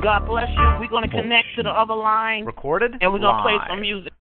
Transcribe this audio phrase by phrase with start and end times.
[0.00, 0.64] God bless you.
[0.80, 2.46] We're going to connect to the other line.
[2.46, 4.12] Recorded And we're going to play some music.